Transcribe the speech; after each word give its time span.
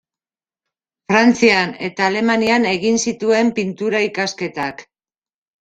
Frantzian 1.11 1.75
eta 1.89 2.07
Alemanian 2.13 2.67
egin 2.71 2.99
zituen 3.07 3.55
Pintura 3.61 4.05
ikasketak. 4.11 4.83